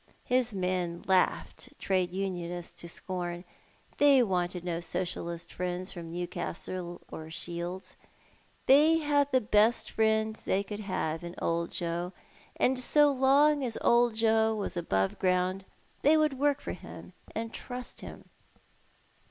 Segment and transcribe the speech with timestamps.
[0.25, 3.43] His men laughed Trade Unionists to scorn.
[3.99, 7.95] They wanted no Socialist friends from Newcastle or Shields.
[8.65, 12.13] They liad the best friend they could have in Old Joe;
[12.55, 15.65] and so long as Old Joe was above ground
[16.01, 18.27] they would work for him and trust him.